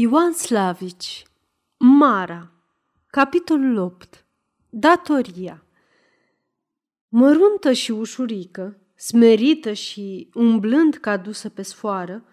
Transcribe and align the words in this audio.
Ioan 0.00 0.32
Slavici 0.32 1.22
Mara 1.76 2.50
Capitolul 3.06 3.76
8 3.76 4.24
Datoria. 4.68 5.64
Măruntă 7.08 7.72
și 7.72 7.90
ușurică, 7.90 8.78
smerită 8.94 9.72
și 9.72 10.30
umblând 10.34 10.94
ca 10.94 11.16
dusă 11.16 11.48
pe 11.48 11.62
sfoară, 11.62 12.24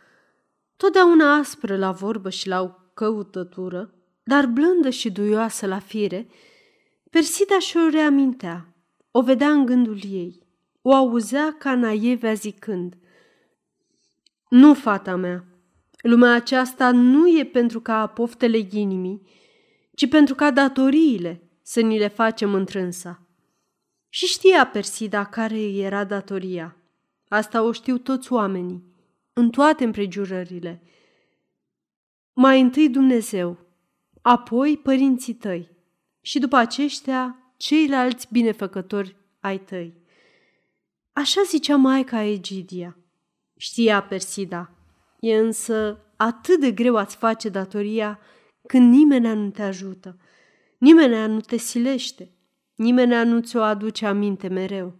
totdeauna 0.75 1.35
aspră 1.35 1.77
la 1.77 1.91
vorbă 1.91 2.29
și 2.29 2.47
la 2.47 2.89
căutătură, 2.93 3.93
dar 4.23 4.45
blândă 4.45 4.89
și 4.89 5.11
duioasă 5.11 5.65
la 5.65 5.79
fire, 5.79 6.27
Persida 7.09 7.59
și-o 7.59 7.89
reamintea, 7.89 8.73
o 9.11 9.21
vedea 9.21 9.51
în 9.51 9.65
gândul 9.65 9.99
ei, 10.09 10.41
o 10.81 10.93
auzea 10.93 11.55
ca 11.59 11.75
naievea 11.75 12.33
zicând, 12.33 12.97
Nu, 14.49 14.73
fata 14.73 15.15
mea, 15.15 15.54
Lumea 16.07 16.33
aceasta 16.33 16.91
nu 16.91 17.37
e 17.37 17.43
pentru 17.45 17.81
ca 17.81 18.07
poftele 18.07 18.67
inimii, 18.71 19.21
ci 19.93 20.09
pentru 20.09 20.35
ca 20.35 20.51
datoriile 20.51 21.41
să 21.61 21.81
ni 21.81 21.97
le 21.97 22.07
facem 22.07 22.53
întrânsa. 22.53 23.21
Și 24.09 24.25
știa 24.25 24.67
Persida 24.67 25.23
care 25.23 25.61
era 25.61 26.03
datoria. 26.03 26.75
Asta 27.27 27.61
o 27.61 27.71
știu 27.71 27.97
toți 27.97 28.33
oamenii, 28.33 28.83
în 29.33 29.49
toate 29.49 29.83
împrejurările. 29.83 30.81
Mai 32.33 32.61
întâi 32.61 32.89
Dumnezeu, 32.89 33.57
apoi 34.21 34.77
părinții 34.77 35.33
tăi 35.33 35.69
și 36.21 36.39
după 36.39 36.55
aceștia 36.55 37.53
ceilalți 37.57 38.27
binefăcători 38.31 39.15
ai 39.39 39.59
tăi. 39.59 39.93
Așa 41.13 41.41
zicea 41.45 41.75
Maica 41.75 42.21
Egidia. 42.21 42.97
Știa 43.57 44.03
Persida, 44.03 44.74
E 45.19 45.37
însă 45.37 45.99
atât 46.15 46.59
de 46.59 46.71
greu 46.71 46.95
ați 46.95 47.15
face 47.15 47.49
datoria 47.49 48.19
când 48.67 48.93
nimeni 48.93 49.43
nu 49.43 49.49
te 49.49 49.61
ajută, 49.61 50.17
nimeni 50.77 51.33
nu 51.33 51.41
te 51.41 51.57
silește, 51.57 52.31
nimeni 52.75 53.29
nu 53.29 53.39
ți-o 53.41 53.61
aduce 53.61 54.05
aminte 54.05 54.47
mereu. 54.47 54.93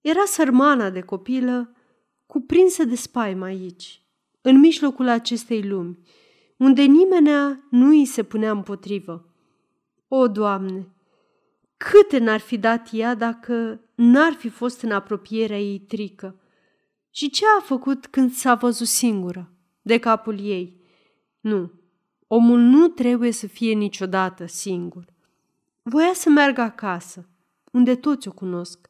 Era 0.00 0.24
sărmana 0.24 0.90
de 0.90 1.00
copilă 1.00 1.72
cuprinsă 2.26 2.84
de 2.84 2.94
spaimă 2.94 3.44
aici, 3.44 4.02
în 4.40 4.58
mijlocul 4.58 5.08
acestei 5.08 5.62
lumi, 5.62 5.98
unde 6.56 6.82
nimenea 6.82 7.66
nu 7.70 7.88
îi 7.88 8.04
se 8.04 8.22
punea 8.22 8.50
împotrivă. 8.50 9.32
O, 10.08 10.28
Doamne, 10.28 10.88
câte 11.76 12.18
n-ar 12.18 12.40
fi 12.40 12.58
dat 12.58 12.88
ea 12.92 13.14
dacă 13.14 13.80
n-ar 13.94 14.32
fi 14.32 14.48
fost 14.48 14.82
în 14.82 14.90
apropierea 14.90 15.58
ei 15.58 15.78
trică? 15.78 16.40
Și 17.10 17.30
ce 17.30 17.44
a 17.58 17.62
făcut 17.62 18.06
când 18.06 18.32
s-a 18.32 18.54
văzut 18.54 18.86
singură, 18.86 19.52
de 19.82 19.98
capul 19.98 20.40
ei? 20.40 20.80
Nu, 21.40 21.72
omul 22.26 22.58
nu 22.58 22.88
trebuie 22.88 23.32
să 23.32 23.46
fie 23.46 23.72
niciodată 23.72 24.46
singur. 24.46 25.04
Voia 25.82 26.12
să 26.14 26.28
meargă 26.28 26.60
acasă, 26.60 27.28
unde 27.72 27.94
toți 27.94 28.28
o 28.28 28.32
cunosc. 28.32 28.88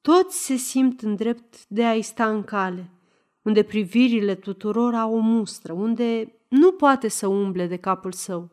Toți 0.00 0.44
se 0.44 0.54
simt 0.54 1.02
în 1.02 1.14
drept 1.14 1.66
de 1.66 1.84
a-i 1.84 2.02
sta 2.02 2.28
în 2.28 2.42
cale, 2.42 2.90
unde 3.42 3.62
privirile 3.62 4.34
tuturor 4.34 4.94
au 4.94 5.14
o 5.14 5.18
mustră, 5.18 5.72
unde 5.72 6.36
nu 6.48 6.72
poate 6.72 7.08
să 7.08 7.26
umble 7.26 7.66
de 7.66 7.76
capul 7.76 8.12
său. 8.12 8.50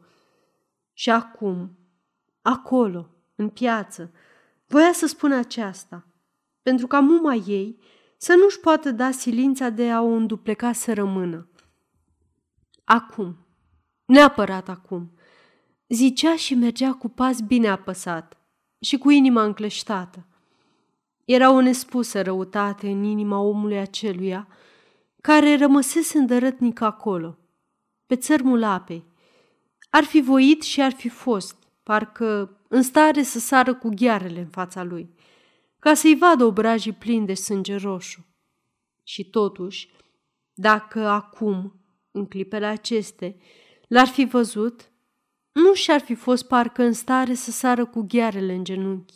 Și 0.93 1.09
acum, 1.09 1.77
acolo, 2.41 3.09
în 3.35 3.49
piață, 3.49 4.11
voia 4.67 4.91
să 4.93 5.05
spună 5.05 5.35
aceasta, 5.35 6.07
pentru 6.61 6.87
ca 6.87 6.99
muma 6.99 7.33
ei 7.33 7.79
să 8.23 8.33
nu-și 8.33 8.59
poată 8.59 8.91
da 8.91 9.11
silința 9.11 9.69
de 9.69 9.91
a 9.91 10.01
o 10.01 10.07
îndupleca 10.07 10.71
să 10.73 10.93
rămână. 10.93 11.47
Acum, 12.83 13.37
neapărat 14.05 14.69
acum, 14.69 15.11
zicea 15.87 16.35
și 16.35 16.55
mergea 16.55 16.93
cu 16.93 17.09
pas 17.09 17.39
bine 17.39 17.67
apăsat 17.69 18.37
și 18.79 18.97
cu 18.97 19.09
inima 19.09 19.43
încleștată. 19.43 20.25
Era 21.25 21.51
o 21.51 21.61
nespusă 21.61 22.21
răutate 22.21 22.89
în 22.89 23.03
inima 23.03 23.39
omului 23.39 23.77
aceluia, 23.77 24.47
care 25.21 25.57
rămăsese 25.57 26.17
îndărătnic 26.17 26.81
acolo, 26.81 27.37
pe 28.05 28.15
țărmul 28.15 28.63
apei. 28.63 29.05
Ar 29.89 30.03
fi 30.03 30.21
voit 30.21 30.61
și 30.61 30.81
ar 30.81 30.91
fi 30.91 31.09
fost, 31.09 31.55
parcă 31.83 32.57
în 32.67 32.81
stare 32.81 33.23
să 33.23 33.39
sară 33.39 33.73
cu 33.73 33.89
ghearele 33.95 34.39
în 34.39 34.49
fața 34.49 34.83
lui– 34.83 35.09
ca 35.83 35.93
să-i 35.93 36.15
vadă 36.15 36.43
obrajii 36.43 36.91
plini 36.91 37.25
de 37.25 37.33
sânge 37.33 37.75
roșu. 37.75 38.25
Și 39.03 39.29
totuși, 39.29 39.89
dacă 40.53 40.99
acum, 40.99 41.73
în 42.11 42.25
clipele 42.25 42.65
aceste, 42.65 43.37
l-ar 43.87 44.07
fi 44.07 44.25
văzut, 44.25 44.91
nu 45.51 45.73
și-ar 45.73 45.99
fi 45.99 46.15
fost 46.15 46.47
parcă 46.47 46.83
în 46.83 46.93
stare 46.93 47.33
să 47.33 47.51
sară 47.51 47.85
cu 47.85 48.01
ghearele 48.01 48.53
în 48.53 48.63
genunchi, 48.63 49.13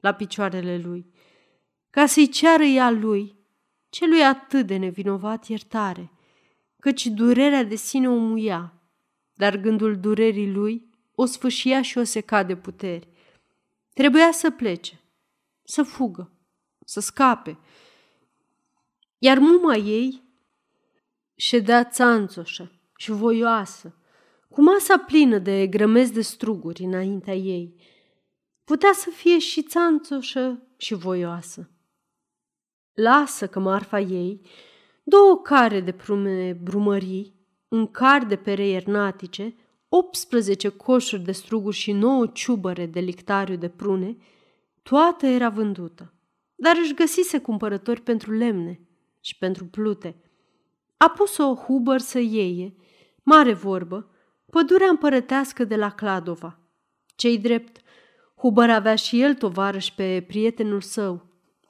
la 0.00 0.12
picioarele 0.12 0.78
lui, 0.78 1.10
ca 1.90 2.06
să-i 2.06 2.28
ceară 2.28 2.62
ea 2.62 2.90
lui, 2.90 3.36
celui 3.88 4.22
atât 4.22 4.66
de 4.66 4.76
nevinovat 4.76 5.46
iertare, 5.46 6.12
căci 6.78 7.06
durerea 7.06 7.64
de 7.64 7.74
sine 7.74 8.08
o 8.08 8.16
muia, 8.16 8.74
dar 9.34 9.56
gândul 9.56 10.00
durerii 10.00 10.52
lui 10.52 10.88
o 11.14 11.24
sfâșia 11.24 11.82
și 11.82 11.98
o 11.98 12.02
seca 12.02 12.42
de 12.42 12.56
puteri. 12.56 13.08
Trebuia 13.94 14.32
să 14.32 14.50
plece, 14.50 14.99
să 15.70 15.82
fugă, 15.82 16.32
să 16.84 17.00
scape. 17.00 17.58
Iar 19.18 19.38
muma 19.38 19.74
ei 19.74 20.22
ședea 21.34 21.84
țanțoșă 21.84 22.72
și 22.96 23.10
voioasă, 23.10 23.94
cu 24.48 24.62
masa 24.62 24.98
plină 24.98 25.38
de 25.38 25.66
grămezi 25.66 26.12
de 26.12 26.20
struguri 26.20 26.82
înaintea 26.82 27.34
ei. 27.34 27.74
Putea 28.64 28.92
să 28.92 29.10
fie 29.10 29.38
și 29.38 29.62
țanțoșă 29.62 30.62
și 30.76 30.94
voioasă. 30.94 31.70
Lasă 32.92 33.48
că 33.48 33.58
marfa 33.58 34.00
ei, 34.00 34.40
două 35.02 35.40
care 35.42 35.80
de 35.80 35.92
prume 35.92 36.52
brumării, 36.52 37.34
un 37.68 37.86
car 37.86 38.24
de 38.24 38.36
pere 38.36 38.66
iernatice, 38.66 39.56
18 39.88 40.68
coșuri 40.68 41.22
de 41.22 41.32
struguri 41.32 41.76
și 41.76 41.92
nouă 41.92 42.26
ciubăre 42.26 42.86
de 42.86 43.00
lictariu 43.00 43.56
de 43.56 43.68
prune, 43.68 44.16
Toată 44.82 45.26
era 45.26 45.48
vândută, 45.48 46.14
dar 46.54 46.76
își 46.76 46.94
găsise 46.94 47.40
cumpărători 47.40 48.00
pentru 48.00 48.32
lemne 48.32 48.80
și 49.20 49.38
pentru 49.38 49.64
plute. 49.64 50.22
A 50.96 51.08
pus-o 51.10 51.54
Huber 51.54 52.00
să 52.00 52.18
ieie, 52.18 52.74
mare 53.22 53.52
vorbă, 53.52 54.10
pădurea 54.50 54.88
împărătească 54.88 55.64
de 55.64 55.76
la 55.76 55.90
Cladova. 55.90 56.58
Cei 57.16 57.38
drept, 57.38 57.80
Huber 58.36 58.70
avea 58.70 58.94
și 58.94 59.22
el 59.22 59.34
tovarăș 59.34 59.90
pe 59.90 60.24
prietenul 60.26 60.80
său, 60.80 61.26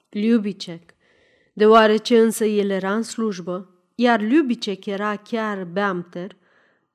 Liubicek. 0.08 0.94
Deoarece 1.52 2.20
însă 2.20 2.44
el 2.44 2.70
era 2.70 2.94
în 2.94 3.02
slujbă, 3.02 3.74
iar 3.94 4.20
Liubicek 4.20 4.86
era 4.86 5.16
chiar 5.16 5.64
beamter, 5.64 6.36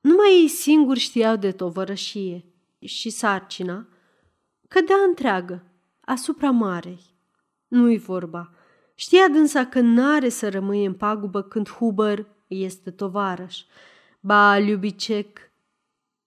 numai 0.00 0.30
ei 0.40 0.48
singuri 0.48 0.98
știau 0.98 1.36
de 1.36 1.52
tovărășie 1.52 2.44
și 2.78 3.10
sarcina, 3.10 3.88
cădea 4.68 4.96
întreagă 5.08 5.64
asupra 6.06 6.50
marei. 6.50 7.00
Nu-i 7.68 7.98
vorba. 7.98 8.50
Știa 8.94 9.28
dânsa 9.28 9.66
că 9.66 9.80
n-are 9.80 10.28
să 10.28 10.48
rămâie 10.48 10.86
în 10.86 10.94
pagubă 10.94 11.42
când 11.42 11.68
Huber 11.68 12.26
este 12.46 12.90
tovarăș. 12.90 13.62
Ba, 14.20 14.56
Liubicek 14.56 15.38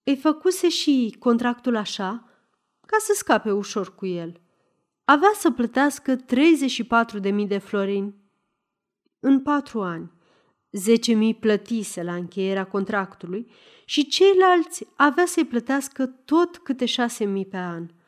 îi 0.03 0.15
făcuse 0.15 0.69
și 0.69 1.15
contractul 1.19 1.75
așa 1.75 2.23
ca 2.85 2.97
să 2.99 3.13
scape 3.15 3.51
ușor 3.51 3.95
cu 3.95 4.05
el. 4.05 4.41
Avea 5.03 5.31
să 5.35 5.51
plătească 5.51 6.15
34.000 6.15 7.47
de 7.47 7.57
florini 7.57 8.15
în 9.19 9.39
patru 9.39 9.81
ani. 9.81 10.11
10.000 11.33 11.39
plătise 11.39 12.03
la 12.03 12.13
încheierea 12.15 12.67
contractului 12.67 13.51
și 13.85 14.07
ceilalți 14.07 14.87
avea 14.95 15.25
să-i 15.25 15.45
plătească 15.45 16.05
tot 16.05 16.57
câte 16.57 16.85
6.000 16.85 17.49
pe 17.49 17.57
an– 17.57 17.87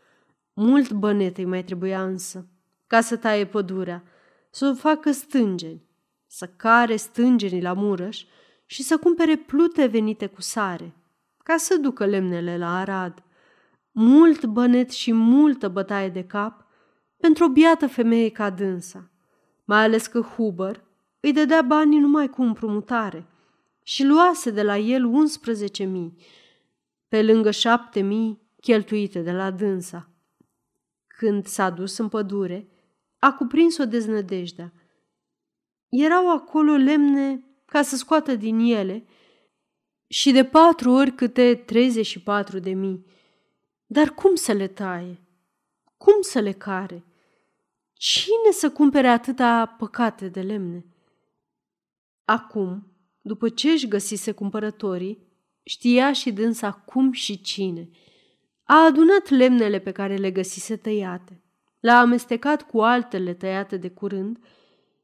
mult 0.61 0.91
bănet 0.91 1.37
îi 1.37 1.45
mai 1.45 1.63
trebuia 1.63 2.03
însă, 2.03 2.47
ca 2.87 3.01
să 3.01 3.15
taie 3.17 3.45
pădurea, 3.45 4.03
să 4.49 4.69
o 4.71 4.73
facă 4.73 5.11
stângeni, 5.11 5.85
să 6.27 6.47
care 6.55 6.95
stângenii 6.95 7.61
la 7.61 7.73
murăș 7.73 8.25
și 8.65 8.83
să 8.83 8.97
cumpere 8.97 9.35
plute 9.35 9.85
venite 9.85 10.25
cu 10.25 10.41
sare, 10.41 10.95
ca 11.37 11.57
să 11.57 11.77
ducă 11.77 12.05
lemnele 12.05 12.57
la 12.57 12.77
Arad. 12.79 13.23
Mult 13.91 14.45
bănet 14.45 14.91
și 14.91 15.13
multă 15.13 15.67
bătaie 15.67 16.09
de 16.09 16.23
cap 16.23 16.65
pentru 17.17 17.43
o 17.43 17.49
biată 17.49 17.87
femeie 17.87 18.29
ca 18.29 18.49
dânsa, 18.49 19.09
mai 19.65 19.83
ales 19.83 20.07
că 20.07 20.21
Huber 20.21 20.83
îi 21.19 21.33
dădea 21.33 21.61
banii 21.61 21.99
numai 21.99 22.29
cu 22.29 22.41
împrumutare 22.41 23.25
și 23.83 24.05
luase 24.05 24.49
de 24.51 24.63
la 24.63 24.77
el 24.77 25.11
11.000, 25.79 25.85
pe 27.07 27.23
lângă 27.23 27.49
7.000 27.49 28.03
cheltuite 28.61 29.19
de 29.19 29.31
la 29.31 29.51
dânsa. 29.51 30.10
Când 31.21 31.45
s-a 31.45 31.69
dus 31.69 31.97
în 31.97 32.09
pădure, 32.09 32.67
a 33.19 33.33
cuprins-o 33.33 33.85
și 40.07 40.31
de 40.31 40.45
patru 40.45 40.91
ori 40.91 41.15
câte 41.15 41.55
34 41.55 42.59
de 42.59 42.73
mii. 42.73 43.05
Dar 43.85 44.09
cum 44.09 44.35
să 44.35 44.51
le 44.51 44.67
taie? 44.67 45.21
Cum 45.97 46.21
să 46.21 46.39
le 46.39 46.51
care? 46.51 47.03
Cine 47.93 48.51
să 48.51 48.71
cumpere 48.71 49.07
atâta 49.07 49.65
păcate 49.65 50.27
de 50.27 50.41
lemne? 50.41 50.85
Acum, 52.25 52.93
după 53.21 53.49
ce 53.49 53.71
își 53.71 53.87
găsise 53.87 54.31
cumpărătorii, 54.31 55.27
știa 55.63 56.13
și 56.13 56.31
dânsa 56.31 56.71
cum 56.71 57.11
și 57.11 57.41
cine. 57.41 57.89
A 58.71 58.85
adunat 58.85 59.29
lemnele 59.29 59.79
pe 59.79 59.91
care 59.91 60.15
le 60.15 60.31
găsise 60.31 60.75
tăiate, 60.75 61.41
le-a 61.79 61.99
amestecat 61.99 62.61
cu 62.67 62.81
altele 62.81 63.33
tăiate 63.33 63.77
de 63.77 63.89
curând 63.89 64.39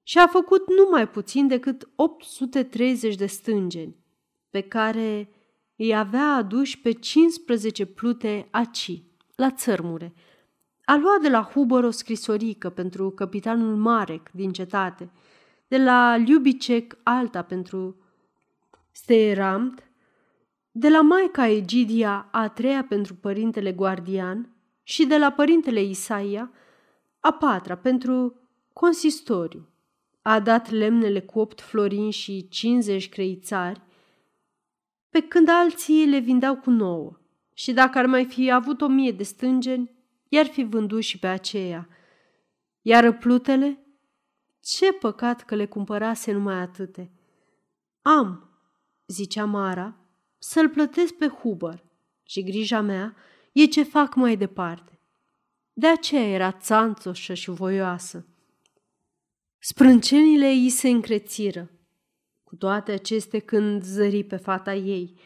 și 0.03 0.17
a 0.17 0.27
făcut 0.27 0.63
numai 0.69 1.09
puțin 1.09 1.47
decât 1.47 1.89
830 1.95 3.15
de 3.15 3.25
stângeni, 3.25 3.95
pe 4.49 4.61
care 4.61 5.29
îi 5.75 5.95
avea 5.95 6.33
aduși 6.33 6.81
pe 6.81 6.91
15 6.91 7.85
plute 7.85 8.47
aci, 8.51 9.03
la 9.35 9.51
țărmure. 9.51 10.13
A 10.85 10.95
luat 10.95 11.21
de 11.21 11.29
la 11.29 11.43
Huber 11.53 11.83
o 11.83 11.91
scrisorică 11.91 12.69
pentru 12.69 13.09
capitanul 13.09 13.75
Marek 13.75 14.29
din 14.31 14.51
cetate, 14.51 15.11
de 15.67 15.77
la 15.77 16.17
Ljubicek 16.17 16.97
alta 17.03 17.41
pentru 17.41 18.01
Steeramt, 18.91 19.86
de 20.79 20.89
la 20.89 21.01
Maica 21.01 21.47
Egidia 21.47 22.27
a 22.31 22.49
treia 22.49 22.83
pentru 22.83 23.15
părintele 23.15 23.73
Guardian 23.73 24.55
și 24.83 25.05
de 25.05 25.17
la 25.17 25.31
părintele 25.31 25.83
Isaia 25.83 26.51
a 27.19 27.33
patra 27.33 27.77
pentru 27.77 28.39
consistoriu. 28.73 29.67
A 30.21 30.39
dat 30.39 30.69
lemnele 30.69 31.19
cu 31.19 31.39
opt 31.39 31.61
florini 31.61 32.11
și 32.11 32.47
50 32.49 33.09
creițari, 33.09 33.81
pe 35.09 35.21
când 35.21 35.49
alții 35.49 36.05
le 36.05 36.19
vindeau 36.19 36.55
cu 36.55 36.69
nouă. 36.69 37.19
Și 37.53 37.73
dacă 37.73 37.97
ar 37.97 38.05
mai 38.05 38.25
fi 38.25 38.51
avut 38.51 38.81
o 38.81 38.87
mie 38.87 39.11
de 39.11 39.23
stângeni, 39.23 39.91
i-ar 40.29 40.45
fi 40.45 40.63
vândut 40.63 41.01
și 41.01 41.19
pe 41.19 41.27
aceea. 41.27 41.87
Iar 42.81 43.17
plutele? 43.17 43.85
Ce 44.61 44.93
păcat 44.93 45.43
că 45.43 45.55
le 45.55 45.65
cumpărase 45.65 46.31
numai 46.31 46.55
atâte. 46.55 47.11
Am, 48.01 48.49
zicea 49.07 49.45
Mara, 49.45 50.06
să-l 50.37 50.69
plătesc 50.69 51.13
pe 51.13 51.27
Huber 51.27 51.83
și 52.23 52.43
grija 52.43 52.81
mea 52.81 53.15
e 53.51 53.65
ce 53.65 53.83
fac 53.83 54.15
mai 54.15 54.37
departe. 54.37 54.99
De 55.73 55.87
aceea 55.87 56.27
era 56.27 56.51
țanțoșă 56.51 57.33
și 57.33 57.49
voioasă. 57.49 58.27
Sprâncenile 59.59 60.49
ei 60.49 60.69
se 60.69 60.89
încrețiră. 60.89 61.71
Cu 62.43 62.55
toate 62.55 62.91
acestea 62.91 63.39
când 63.39 63.83
zări 63.83 64.23
pe 64.23 64.35
fata 64.35 64.73
ei, 64.73 65.19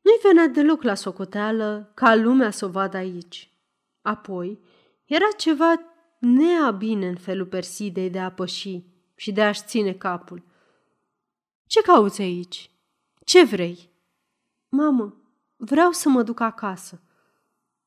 nu-i 0.00 0.18
venea 0.22 0.46
deloc 0.46 0.82
la 0.82 0.94
socoteală 0.94 1.92
ca 1.94 2.14
lumea 2.14 2.50
să 2.50 2.64
o 2.64 2.68
vadă 2.68 2.96
aici. 2.96 3.50
Apoi, 4.02 4.60
era 5.04 5.28
ceva 5.36 5.74
neabine 6.18 7.08
în 7.08 7.16
felul 7.16 7.46
Persidei 7.46 8.10
de 8.10 8.18
a 8.18 8.30
păși 8.30 8.84
și 9.14 9.32
de 9.32 9.42
a-și 9.42 9.62
ține 9.64 9.92
capul. 9.92 10.44
Ce 11.66 11.82
cauți 11.82 12.20
aici? 12.20 12.70
Ce 13.24 13.44
vrei?" 13.44 13.89
Mamă, 14.70 15.16
vreau 15.56 15.92
să 15.92 16.08
mă 16.08 16.22
duc 16.22 16.40
acasă." 16.40 17.02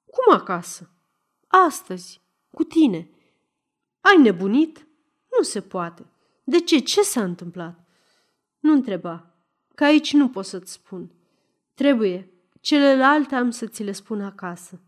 Cum 0.06 0.33
acasă?" 0.33 0.89
Astăzi, 1.47 2.21
cu 2.51 2.63
tine." 2.63 3.09
Ai 4.01 4.21
nebunit?" 4.21 4.88
Nu 5.38 5.44
se 5.44 5.62
poate. 5.62 6.06
De 6.44 6.59
ce? 6.59 6.80
Ce 6.80 7.01
s-a 7.01 7.24
întâmplat?" 7.24 7.88
Nu 8.59 8.71
întreba, 8.71 9.35
că 9.75 9.83
aici 9.83 10.13
nu 10.13 10.30
pot 10.30 10.45
să-ți 10.45 10.71
spun. 10.71 11.12
Trebuie, 11.74 12.30
celelalte 12.62 13.36
am 13.36 13.50
să 13.50 13.68
ți 13.68 13.83
le 13.83 13.91
spun 13.91 14.21
acasă." 14.21 14.81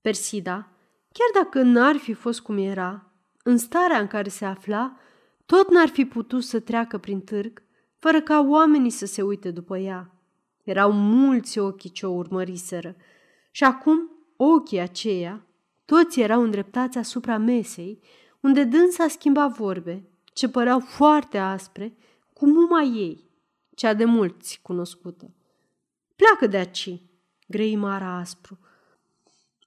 Persida, 0.00 0.68
chiar 1.12 1.42
dacă 1.42 1.62
n-ar 1.62 1.96
fi 1.96 2.12
fost 2.12 2.40
cum 2.40 2.58
era, 2.58 3.12
în 3.42 3.58
starea 3.58 4.00
în 4.00 4.06
care 4.06 4.28
se 4.28 4.44
afla, 4.44 4.96
tot 5.46 5.70
n-ar 5.70 5.88
fi 5.88 6.04
putut 6.04 6.42
să 6.44 6.60
treacă 6.60 6.98
prin 6.98 7.20
târg 7.20 7.62
fără 7.96 8.22
ca 8.22 8.40
oamenii 8.40 8.90
să 8.90 9.06
se 9.06 9.22
uite 9.22 9.50
după 9.50 9.78
ea. 9.78 10.12
Erau 10.68 10.92
mulți 10.92 11.58
ochii 11.58 11.90
ce 11.90 12.06
o 12.06 12.10
urmăriseră 12.10 12.96
și 13.50 13.64
acum 13.64 14.10
ochii 14.36 14.78
aceia 14.78 15.46
toți 15.84 16.20
erau 16.20 16.42
îndreptați 16.42 16.98
asupra 16.98 17.38
mesei, 17.38 18.00
unde 18.40 18.64
dânsa 18.64 19.08
schimba 19.08 19.46
vorbe, 19.46 20.08
ce 20.24 20.48
păreau 20.48 20.80
foarte 20.80 21.38
aspre, 21.38 21.96
cu 22.32 22.46
muma 22.46 22.82
ei, 22.82 23.30
cea 23.74 23.94
de 23.94 24.04
mulți 24.04 24.58
cunoscută. 24.62 25.30
Pleacă 26.16 26.46
de 26.46 26.56
aici, 26.56 27.02
grei 27.46 27.76
Mara 27.76 28.16
aspru. 28.16 28.58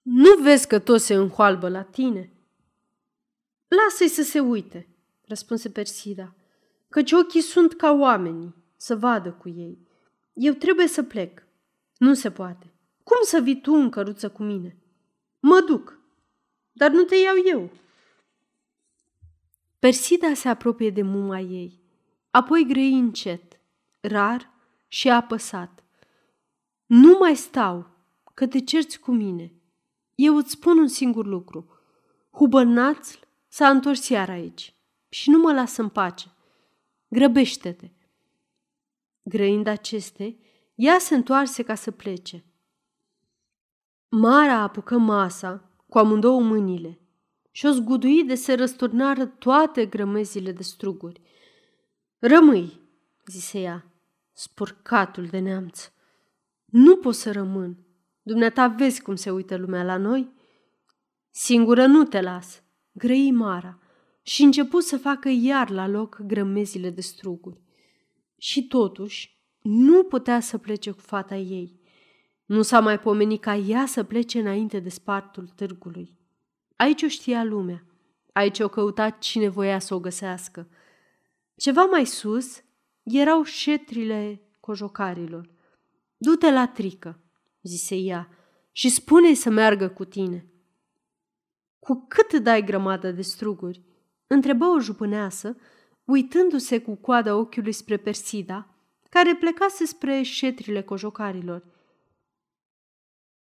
Nu 0.01 0.35
vezi 0.41 0.67
că 0.67 0.79
tot 0.79 1.01
se 1.01 1.13
înhoalbă 1.13 1.69
la 1.69 1.81
tine? 1.81 2.33
Lasă-i 3.67 4.07
să 4.07 4.23
se 4.23 4.39
uite, 4.39 4.87
răspunse 5.25 5.69
Persida, 5.69 6.35
căci 6.89 7.11
ochii 7.11 7.41
sunt 7.41 7.73
ca 7.73 7.91
oamenii, 7.91 8.55
să 8.75 8.95
vadă 8.95 9.31
cu 9.31 9.49
ei. 9.49 9.89
Eu 10.33 10.53
trebuie 10.53 10.87
să 10.87 11.03
plec. 11.03 11.43
Nu 11.97 12.13
se 12.13 12.31
poate. 12.31 12.73
Cum 13.03 13.17
să 13.23 13.39
vii 13.39 13.61
tu 13.61 13.73
în 13.73 13.89
căruță 13.89 14.29
cu 14.29 14.43
mine? 14.43 14.77
Mă 15.39 15.63
duc, 15.67 15.99
dar 16.71 16.91
nu 16.91 17.03
te 17.03 17.15
iau 17.15 17.35
eu. 17.45 17.69
Persida 19.79 20.33
se 20.33 20.49
apropie 20.49 20.89
de 20.89 21.01
muma 21.01 21.39
ei, 21.39 21.81
apoi 22.31 22.65
grei 22.67 22.93
încet, 22.93 23.59
rar 23.99 24.51
și 24.87 25.09
apăsat. 25.09 25.83
Nu 26.85 27.17
mai 27.19 27.35
stau, 27.35 27.89
că 28.33 28.47
te 28.47 28.59
cerți 28.59 28.99
cu 28.99 29.11
mine. 29.11 29.53
Eu 30.15 30.35
îți 30.35 30.51
spun 30.51 30.77
un 30.77 30.87
singur 30.87 31.25
lucru. 31.25 31.69
Hubărnațl 32.31 33.17
s-a 33.47 33.69
întors 33.69 34.09
iar 34.09 34.29
aici 34.29 34.75
și 35.09 35.29
nu 35.29 35.37
mă 35.37 35.53
lasă 35.53 35.81
în 35.81 35.89
pace. 35.89 36.27
Grăbește-te! 37.07 37.89
Grăind 39.23 39.67
aceste, 39.67 40.37
ea 40.75 40.97
se 40.99 41.15
întoarse 41.15 41.63
ca 41.63 41.75
să 41.75 41.91
plece. 41.91 42.45
Mara 44.09 44.53
apucă 44.53 44.97
masa 44.97 45.71
cu 45.87 45.97
amândouă 45.97 46.41
mâinile 46.41 46.99
și 47.51 47.65
o 47.65 47.71
zgudui 47.71 48.23
de 48.23 48.35
se 48.35 48.53
răsturnară 48.53 49.25
toate 49.25 49.85
grămezile 49.85 50.51
de 50.51 50.63
struguri. 50.63 51.21
Rămâi, 52.19 52.79
zise 53.25 53.59
ea, 53.59 53.85
spurcatul 54.33 55.25
de 55.25 55.39
neamț. 55.39 55.91
Nu 56.65 56.97
pot 56.97 57.15
să 57.15 57.31
rămân. 57.31 57.77
Dumneata 58.21 58.67
vezi 58.67 59.01
cum 59.01 59.15
se 59.15 59.31
uită 59.31 59.55
lumea 59.55 59.83
la 59.83 59.97
noi? 59.97 60.31
Singură 61.29 61.85
nu 61.85 62.03
te 62.03 62.21
las, 62.21 62.63
grăi 62.91 63.31
Mara 63.31 63.79
și 64.21 64.43
început 64.43 64.83
să 64.83 64.97
facă 64.97 65.29
iar 65.29 65.69
la 65.69 65.87
loc 65.87 66.19
grămezile 66.19 66.89
de 66.89 67.01
struguri. 67.01 67.61
Și 68.41 68.67
totuși 68.67 69.37
nu 69.61 70.03
putea 70.03 70.39
să 70.39 70.57
plece 70.57 70.91
cu 70.91 70.99
fata 70.99 71.35
ei. 71.35 71.79
Nu 72.45 72.61
s-a 72.61 72.79
mai 72.79 72.99
pomenit 72.99 73.41
ca 73.41 73.55
ea 73.55 73.85
să 73.85 74.03
plece 74.03 74.39
înainte 74.39 74.79
de 74.79 74.89
spartul 74.89 75.47
târgului. 75.47 76.17
Aici 76.75 77.03
o 77.03 77.07
știa 77.07 77.43
lumea. 77.43 77.85
Aici 78.33 78.59
o 78.59 78.67
căuta 78.67 79.09
cine 79.09 79.47
voia 79.47 79.79
să 79.79 79.93
o 79.93 79.99
găsească. 79.99 80.69
Ceva 81.55 81.83
mai 81.83 82.05
sus 82.05 82.63
erau 83.03 83.43
șetrile 83.43 84.41
cojocarilor. 84.59 85.49
Du-te 86.17 86.51
la 86.51 86.67
trică, 86.67 87.19
zise 87.61 87.95
ea, 87.95 88.29
și 88.71 88.89
spune 88.89 89.33
să 89.33 89.49
meargă 89.49 89.89
cu 89.89 90.05
tine. 90.05 90.45
Cu 91.79 92.05
cât 92.07 92.33
dai 92.33 92.63
grămadă 92.63 93.11
de 93.11 93.21
struguri? 93.21 93.81
Întrebă 94.27 94.65
o 94.65 94.79
jupâneasă, 94.79 95.55
uitându-se 96.11 96.81
cu 96.81 96.95
coada 96.95 97.35
ochiului 97.35 97.71
spre 97.71 97.97
Persida, 97.97 98.67
care 99.09 99.35
plecase 99.35 99.85
spre 99.85 100.21
șetrile 100.21 100.81
cojocarilor. 100.81 101.63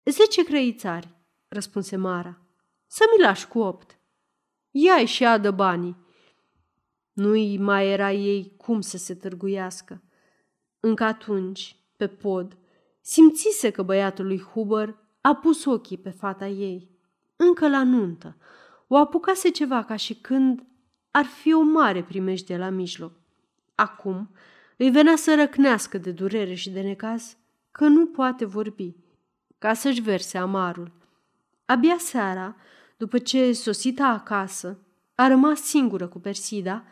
Zece 0.04 0.44
crăițari, 0.44 1.10
răspunse 1.48 1.96
Mara. 1.96 2.42
Să 2.88 3.04
mi 3.16 3.24
lași 3.24 3.48
cu 3.48 3.60
opt. 3.60 3.98
ia 4.72 5.06
și 5.06 5.26
adă 5.26 5.52
banii. 5.52 5.98
Nu-i 7.14 7.58
mai 7.58 7.88
era 7.88 8.12
ei 8.12 8.54
cum 8.58 8.82
să 8.82 8.98
se 8.98 9.16
târguiască. 9.16 10.04
Încă 10.80 11.04
atunci, 11.04 11.76
pe 11.98 12.08
pod, 12.08 12.58
simțise 13.02 13.70
că 13.70 13.84
băiatul 13.84 14.26
lui 14.26 14.42
Huber 14.42 14.98
a 15.22 15.36
pus 15.36 15.66
ochii 15.66 15.98
pe 15.98 16.10
fata 16.10 16.48
ei. 16.48 16.90
Încă 17.36 17.70
la 17.70 17.84
nuntă, 17.84 18.38
o 18.88 18.98
apucase 18.98 19.50
ceva 19.50 19.84
ca 19.84 19.96
și 19.96 20.14
când 20.16 20.73
ar 21.16 21.26
fi 21.26 21.54
o 21.54 21.62
mare 21.62 22.04
primejdie 22.04 22.58
la 22.58 22.70
mijloc. 22.70 23.12
Acum 23.76 24.30
îi 24.78 24.90
venea 24.90 25.16
să 25.16 25.36
răcnească 25.36 25.98
de 25.98 26.12
durere 26.12 26.54
și 26.54 26.70
de 26.70 26.82
necaz 26.82 27.38
că 27.72 27.88
nu 27.88 28.06
poate 28.06 28.46
vorbi, 28.46 28.96
ca 29.58 29.74
să-și 29.74 30.02
verse 30.02 30.38
amarul. 30.38 30.92
Abia 31.66 31.96
seara, 31.98 32.56
după 32.98 33.18
ce 33.18 33.54
sosita 33.54 34.08
acasă, 34.08 34.80
a 35.16 35.28
rămas 35.28 35.62
singură 35.62 36.08
cu 36.08 36.20
Persida, 36.20 36.84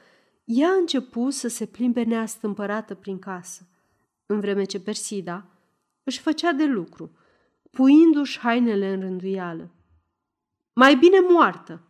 ea 0.43 0.69
a 0.69 0.79
început 0.79 1.33
să 1.33 1.47
se 1.47 1.65
plimbe 1.65 2.03
neastâmpărată 2.03 2.95
prin 2.95 3.19
casă, 3.19 3.67
în 4.25 4.39
vreme 4.39 4.63
ce 4.63 4.79
Persida 4.79 5.45
își 6.03 6.19
făcea 6.19 6.51
de 6.51 6.65
lucru, 6.65 7.11
puindu-și 7.71 8.39
hainele 8.39 8.93
în 8.93 8.99
rânduială. 8.99 9.71
Mai 10.73 10.95
bine 10.95 11.17
moartă, 11.29 11.85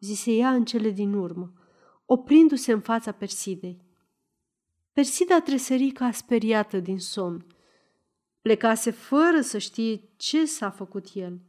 zise 0.00 0.32
ea 0.32 0.50
în 0.50 0.64
cele 0.64 0.90
din 0.90 1.12
urmă, 1.12 1.52
oprindu-se 2.04 2.72
în 2.72 2.80
fața 2.80 3.12
Persidei. 3.12 3.86
Persida 4.92 5.40
tresări 5.40 5.90
ca 5.90 6.10
speriată 6.10 6.80
din 6.80 6.98
somn. 6.98 7.46
Plecase 8.40 8.90
fără 8.90 9.40
să 9.40 9.58
știe 9.58 10.00
ce 10.16 10.44
s-a 10.44 10.70
făcut 10.70 11.06
el, 11.14 11.40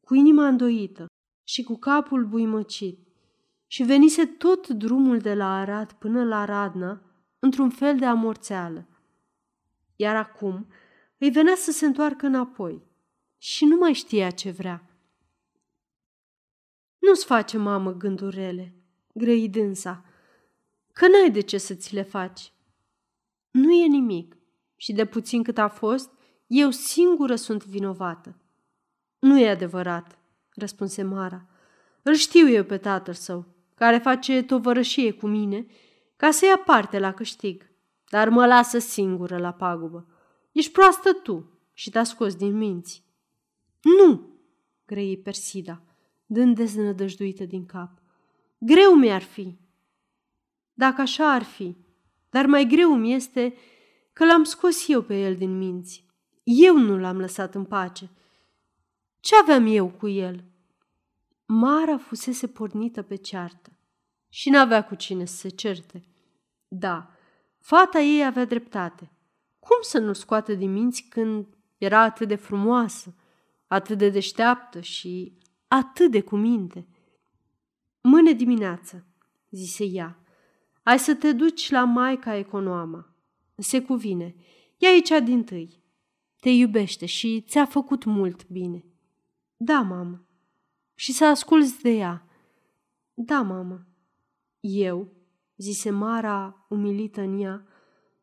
cu 0.00 0.14
inima 0.14 0.46
îndoită 0.46 1.06
și 1.42 1.62
cu 1.62 1.76
capul 1.76 2.26
buimăcit, 2.26 3.06
și 3.66 3.82
venise 3.82 4.26
tot 4.26 4.68
drumul 4.68 5.18
de 5.18 5.34
la 5.34 5.58
Arad 5.58 5.92
până 5.92 6.24
la 6.24 6.44
Radna 6.44 7.02
într-un 7.38 7.70
fel 7.70 7.98
de 7.98 8.04
amorțeală. 8.04 8.88
Iar 9.96 10.16
acum 10.16 10.66
îi 11.18 11.30
venea 11.30 11.54
să 11.54 11.70
se 11.70 11.86
întoarcă 11.86 12.26
înapoi 12.26 12.82
și 13.38 13.64
nu 13.64 13.76
mai 13.76 13.92
știa 13.92 14.30
ce 14.30 14.50
vrea. 14.50 14.95
Nu-ți 17.06 17.24
face, 17.24 17.56
mamă, 17.56 17.92
gânduri 17.92 18.36
rele, 18.36 18.74
grăi 19.14 19.48
dânsa, 19.48 20.04
că 20.92 21.08
n-ai 21.08 21.30
de 21.30 21.40
ce 21.40 21.58
să 21.58 21.74
ți 21.74 21.94
le 21.94 22.02
faci. 22.02 22.52
Nu 23.50 23.72
e 23.72 23.86
nimic 23.86 24.36
și 24.76 24.92
de 24.92 25.04
puțin 25.04 25.42
cât 25.42 25.58
a 25.58 25.68
fost, 25.68 26.10
eu 26.46 26.70
singură 26.70 27.34
sunt 27.34 27.64
vinovată. 27.64 28.36
Nu 29.18 29.38
e 29.38 29.48
adevărat, 29.48 30.18
răspunse 30.54 31.02
Mara. 31.02 31.46
Îl 32.02 32.14
știu 32.14 32.48
eu 32.48 32.64
pe 32.64 32.78
tatăl 32.78 33.14
său, 33.14 33.46
care 33.74 33.98
face 33.98 34.42
tovărășie 34.42 35.12
cu 35.12 35.26
mine, 35.26 35.66
ca 36.16 36.30
să 36.30 36.44
ia 36.44 36.56
parte 36.56 36.98
la 36.98 37.12
câștig, 37.12 37.70
dar 38.08 38.28
mă 38.28 38.46
lasă 38.46 38.78
singură 38.78 39.38
la 39.38 39.52
pagubă. 39.52 40.06
Ești 40.52 40.72
proastă 40.72 41.12
tu 41.12 41.60
și 41.72 41.90
te-a 41.90 42.04
scos 42.04 42.34
din 42.34 42.56
minți. 42.56 43.04
Nu, 43.82 44.38
grăi 44.86 45.18
Persida, 45.18 45.85
dând 46.26 46.56
deznădăjduită 46.56 47.44
din 47.44 47.66
cap. 47.66 48.02
Greu 48.58 48.94
mi-ar 48.94 49.22
fi. 49.22 49.58
Dacă 50.74 51.00
așa 51.00 51.32
ar 51.32 51.42
fi, 51.42 51.76
dar 52.30 52.46
mai 52.46 52.66
greu 52.66 52.94
mi 52.94 53.12
este 53.12 53.54
că 54.12 54.24
l-am 54.24 54.44
scos 54.44 54.88
eu 54.88 55.02
pe 55.02 55.20
el 55.20 55.36
din 55.36 55.58
minți. 55.58 56.04
Eu 56.42 56.78
nu 56.78 56.98
l-am 56.98 57.18
lăsat 57.18 57.54
în 57.54 57.64
pace. 57.64 58.10
Ce 59.20 59.36
aveam 59.36 59.66
eu 59.66 59.88
cu 59.88 60.08
el? 60.08 60.44
Mara 61.46 61.98
fusese 61.98 62.46
pornită 62.46 63.02
pe 63.02 63.14
ceartă 63.14 63.78
și 64.28 64.50
n-avea 64.50 64.84
cu 64.84 64.94
cine 64.94 65.24
să 65.24 65.36
se 65.36 65.48
certe. 65.48 66.04
Da, 66.68 67.10
fata 67.58 68.00
ei 68.00 68.24
avea 68.24 68.44
dreptate. 68.44 69.10
Cum 69.58 69.76
să 69.80 69.98
nu 69.98 70.12
scoată 70.12 70.54
din 70.54 70.72
minți 70.72 71.02
când 71.02 71.46
era 71.78 72.00
atât 72.00 72.28
de 72.28 72.34
frumoasă, 72.34 73.14
atât 73.66 73.98
de 73.98 74.08
deșteaptă 74.08 74.80
și 74.80 75.38
atât 75.68 76.10
de 76.10 76.20
cuminte? 76.20 76.86
Mâine 78.00 78.32
dimineață, 78.32 79.06
zise 79.50 79.84
ea, 79.84 80.18
ai 80.82 80.98
să 80.98 81.14
te 81.14 81.32
duci 81.32 81.70
la 81.70 81.84
maica 81.84 82.34
econoama. 82.34 83.14
Se 83.56 83.82
cuvine. 83.82 84.34
E 84.78 84.86
aici 84.86 85.24
din 85.24 85.44
tâi. 85.44 85.82
Te 86.40 86.50
iubește 86.50 87.06
și 87.06 87.44
ți-a 87.48 87.64
făcut 87.64 88.04
mult 88.04 88.48
bine. 88.48 88.84
Da, 89.56 89.80
mamă. 89.80 90.26
Și 90.94 91.12
să 91.12 91.24
asculți 91.24 91.82
de 91.82 91.90
ea. 91.90 92.26
Da, 93.14 93.42
mamă. 93.42 93.86
Eu, 94.60 95.08
zise 95.56 95.90
Mara, 95.90 96.66
umilită 96.68 97.20
în 97.20 97.40
ea, 97.40 97.66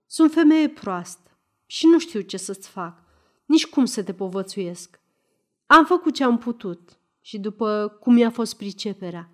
sunt 0.06 0.32
femeie 0.32 0.70
proastă 0.70 1.38
și 1.66 1.88
nu 1.88 2.00
știu 2.00 2.22
ce 2.22 2.38
să-ți 2.38 2.70
fac, 2.70 3.04
nici 3.46 3.68
cum 3.68 3.86
să 3.86 4.04
te 4.04 4.14
povățuiesc. 4.14 5.00
Am 5.66 5.86
făcut 5.86 6.14
ce 6.14 6.24
am 6.24 6.38
putut 6.38 7.00
și 7.26 7.40
după 7.40 7.98
cum 8.00 8.14
mi-a 8.14 8.30
fost 8.30 8.58
priceperea. 8.58 9.30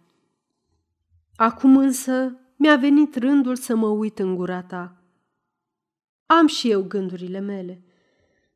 Acum 1.35 1.77
însă 1.77 2.39
mi-a 2.55 2.75
venit 2.75 3.15
rândul 3.15 3.55
să 3.55 3.75
mă 3.75 3.87
uit 3.87 4.19
în 4.19 4.35
gura 4.35 4.63
ta. 4.63 5.03
Am 6.25 6.47
și 6.47 6.69
eu 6.69 6.83
gândurile 6.83 7.39
mele, 7.39 7.83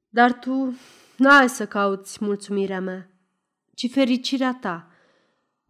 dar 0.09 0.39
tu 0.39 0.75
n-ai 1.17 1.49
să 1.49 1.67
cauți 1.67 2.23
mulțumirea 2.23 2.81
mea, 2.81 3.09
ci 3.73 3.91
fericirea 3.91 4.57
ta, 4.61 4.91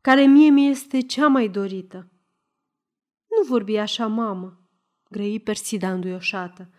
care 0.01 0.25
mie 0.25 0.49
mi 0.49 0.67
este 0.67 1.01
cea 1.01 1.27
mai 1.27 1.47
dorită. 1.47 2.11
Nu 3.27 3.47
vorbi 3.47 3.75
așa, 3.75 4.07
mamă, 4.07 4.69
grăi 5.09 5.39
Persida 5.39 5.91
înduioșată. 5.91 6.69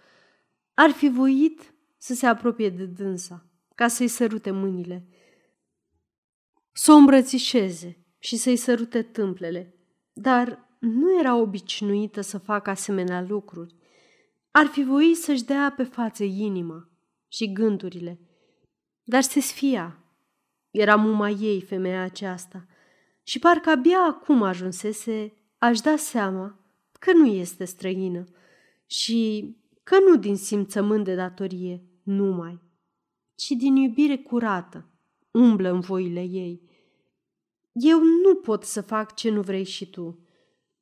Ar 0.74 0.90
fi 0.90 1.08
voit 1.08 1.74
să 1.96 2.14
se 2.14 2.26
apropie 2.26 2.70
de 2.70 2.84
dânsa, 2.84 3.46
ca 3.74 3.88
să-i 3.88 4.08
sărute 4.08 4.50
mâinile, 4.50 5.08
să 6.76 6.92
o 6.92 6.94
îmbrățișeze 6.94 8.04
și 8.18 8.36
să-i 8.36 8.56
sărute 8.56 9.02
tâmplele, 9.02 9.74
dar 10.12 10.68
nu 10.78 11.18
era 11.18 11.36
obișnuită 11.36 12.20
să 12.20 12.38
facă 12.38 12.70
asemenea 12.70 13.22
lucruri. 13.28 13.74
Ar 14.50 14.66
fi 14.66 14.82
voit 14.82 15.16
să-și 15.16 15.44
dea 15.44 15.72
pe 15.76 15.82
față 15.82 16.24
inima 16.24 16.88
și 17.28 17.52
gândurile, 17.52 18.20
dar 19.02 19.22
se 19.22 19.40
sfia. 19.40 19.98
Era 20.70 20.96
muma 20.96 21.28
ei 21.28 21.60
femeia 21.62 22.02
aceasta 22.02 22.66
și 23.22 23.38
parcă 23.38 23.70
abia 23.70 23.98
acum 23.98 24.42
ajunsese 24.42 25.34
aș 25.58 25.80
da 25.80 25.96
seama 25.96 26.58
că 26.98 27.12
nu 27.12 27.26
este 27.26 27.64
străină 27.64 28.24
și 28.86 29.50
că 29.82 29.98
nu 30.08 30.16
din 30.16 30.36
simțământ 30.36 31.04
de 31.04 31.14
datorie 31.14 31.82
numai, 32.02 32.60
ci 33.34 33.48
din 33.48 33.76
iubire 33.76 34.16
curată, 34.16 34.88
umblă 35.34 35.70
în 35.70 35.80
voile 35.80 36.22
ei. 36.22 36.62
Eu 37.72 37.98
nu 38.02 38.34
pot 38.34 38.64
să 38.64 38.80
fac 38.80 39.14
ce 39.14 39.30
nu 39.30 39.40
vrei 39.40 39.64
și 39.64 39.90
tu, 39.90 40.18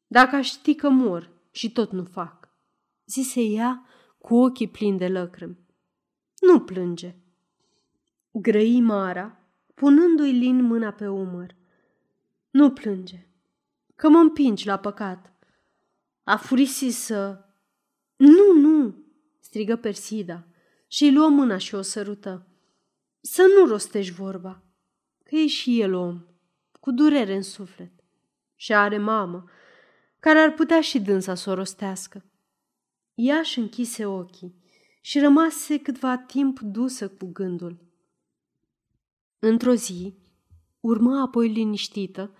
dacă 0.07 0.37
aș 0.37 0.49
ști 0.49 0.75
că 0.75 0.89
mor 0.89 1.31
și 1.51 1.73
tot 1.73 1.91
nu 1.93 2.05
fac, 2.05 2.49
zise 3.07 3.41
ea 3.41 3.87
cu 4.19 4.37
ochii 4.37 4.69
plini 4.69 4.99
de 4.99 5.09
lăcrimi. 5.09 5.59
Nu 6.41 6.61
plânge. 6.61 7.17
Grăi 8.31 8.81
Mara, 8.81 9.39
punându-i 9.75 10.31
lin 10.31 10.63
mâna 10.63 10.91
pe 10.91 11.09
umăr. 11.09 11.55
Nu 12.51 12.71
plânge, 12.71 13.27
că 13.97 14.09
mă 14.09 14.19
împingi 14.19 14.67
la 14.67 14.77
păcat. 14.77 15.33
A 16.25 16.37
furisit 16.37 16.95
să... 16.95 17.45
Nu, 18.17 18.53
nu, 18.61 18.95
strigă 19.41 19.77
Persida 19.77 20.47
și 20.87 21.05
îi 21.05 21.13
luă 21.13 21.29
mâna 21.29 21.57
și 21.57 21.75
o 21.75 21.83
sărută. 21.83 22.47
Să 23.25 23.43
nu 23.59 23.67
rostești 23.67 24.13
vorba, 24.13 24.63
că 25.25 25.35
e 25.35 25.47
și 25.47 25.81
el 25.81 25.95
om, 25.95 26.25
cu 26.81 26.91
durere 26.91 27.35
în 27.35 27.43
suflet. 27.43 27.93
Și 28.55 28.75
are 28.75 28.99
mamă, 28.99 29.45
care 30.19 30.39
ar 30.39 30.53
putea 30.53 30.81
și 30.81 31.01
dânsa 31.01 31.35
să 31.35 31.51
o 31.51 31.55
rostească. 31.55 32.25
Ea 33.15 33.39
își 33.39 33.59
închise 33.59 34.07
ochii 34.07 34.55
și 35.01 35.19
rămase 35.19 35.79
câtva 35.79 36.19
timp 36.19 36.61
dusă 36.61 37.09
cu 37.09 37.27
gândul. 37.27 37.79
Într-o 39.39 39.75
zi, 39.75 40.15
urmă 40.81 41.21
apoi 41.21 41.49
liniștită, 41.49 42.35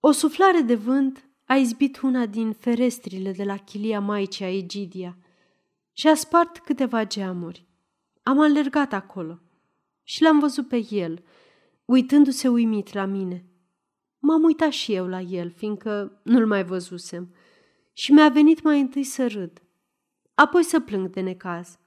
o 0.00 0.10
suflare 0.10 0.60
de 0.60 0.74
vânt 0.74 1.24
a 1.44 1.56
izbit 1.56 2.00
una 2.00 2.26
din 2.26 2.52
ferestrile 2.52 3.32
de 3.32 3.44
la 3.44 3.56
chilia 3.56 4.00
Maicii 4.00 4.44
a 4.44 4.56
Egidia 4.56 5.16
și 5.92 6.06
a 6.08 6.14
spart 6.14 6.58
câteva 6.58 7.06
geamuri. 7.06 7.66
Am 8.22 8.40
alergat 8.40 8.92
acolo 8.92 9.40
și 10.10 10.22
l-am 10.22 10.38
văzut 10.38 10.68
pe 10.68 10.86
el, 10.90 11.24
uitându-se 11.84 12.48
uimit 12.48 12.92
la 12.92 13.04
mine. 13.04 13.46
M-am 14.18 14.42
uitat 14.42 14.70
și 14.70 14.94
eu 14.94 15.06
la 15.06 15.20
el, 15.20 15.50
fiindcă 15.50 16.20
nu-l 16.24 16.46
mai 16.46 16.64
văzusem, 16.64 17.34
și 17.92 18.12
mi-a 18.12 18.28
venit 18.28 18.62
mai 18.62 18.80
întâi 18.80 19.02
să 19.02 19.26
râd, 19.26 19.62
apoi 20.34 20.62
să 20.62 20.80
plâng 20.80 21.10
de 21.10 21.20
necaz. 21.20 21.78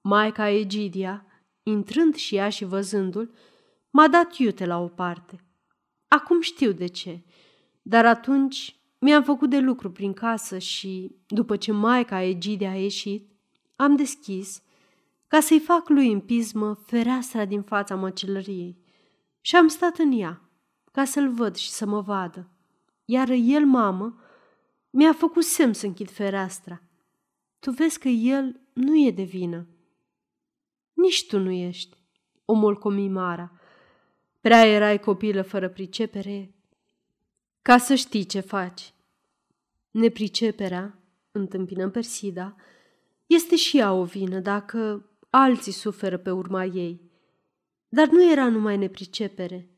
Maica 0.00 0.48
Egidia, 0.48 1.26
intrând 1.62 2.14
și 2.14 2.36
ea 2.36 2.48
și 2.48 2.64
văzându-l, 2.64 3.34
m-a 3.90 4.08
dat 4.08 4.36
iute 4.36 4.66
la 4.66 4.78
o 4.78 4.88
parte. 4.88 5.44
Acum 6.08 6.40
știu 6.40 6.72
de 6.72 6.86
ce, 6.86 7.24
dar 7.82 8.06
atunci 8.06 8.76
mi-am 8.98 9.22
făcut 9.22 9.50
de 9.50 9.58
lucru 9.58 9.90
prin 9.90 10.12
casă 10.12 10.58
și, 10.58 11.16
după 11.26 11.56
ce 11.56 11.72
maica 11.72 12.22
Egidia 12.22 12.70
a 12.70 12.76
ieșit, 12.76 13.30
am 13.76 13.96
deschis, 13.96 14.62
ca 15.34 15.40
să-i 15.40 15.60
fac 15.60 15.88
lui 15.88 16.12
în 16.12 16.20
pismă 16.20 16.74
fereastra 16.74 17.44
din 17.44 17.62
fața 17.62 17.94
măcelăriei 17.94 18.78
și 19.40 19.56
am 19.56 19.68
stat 19.68 19.98
în 19.98 20.12
ea, 20.12 20.50
ca 20.92 21.04
să-l 21.04 21.30
văd 21.30 21.54
și 21.56 21.70
să 21.70 21.86
mă 21.86 22.00
vadă. 22.00 22.50
Iar 23.04 23.28
el, 23.30 23.64
mamă, 23.64 24.20
mi-a 24.90 25.12
făcut 25.12 25.44
semn 25.44 25.72
să 25.72 25.86
închid 25.86 26.10
fereastra. 26.10 26.82
Tu 27.58 27.70
vezi 27.70 27.98
că 27.98 28.08
el 28.08 28.60
nu 28.72 29.06
e 29.06 29.10
de 29.10 29.22
vină. 29.22 29.66
Nici 30.92 31.26
tu 31.26 31.38
nu 31.38 31.50
ești, 31.50 31.96
omul 32.44 32.78
comimara. 32.78 33.52
Prea 34.40 34.66
erai 34.66 35.00
copilă 35.00 35.42
fără 35.42 35.68
pricepere, 35.68 36.54
ca 37.62 37.78
să 37.78 37.94
știi 37.94 38.24
ce 38.24 38.40
faci. 38.40 38.94
Nepriceperea, 39.90 40.98
întâmpină 41.30 41.88
Persida, 41.88 42.56
este 43.26 43.56
și 43.56 43.78
ea 43.78 43.92
o 43.92 44.04
vină 44.04 44.38
dacă 44.38 45.08
alții 45.36 45.72
suferă 45.72 46.16
pe 46.16 46.30
urma 46.30 46.64
ei. 46.64 47.10
Dar 47.88 48.08
nu 48.08 48.30
era 48.30 48.48
numai 48.48 48.76
nepricepere. 48.76 49.70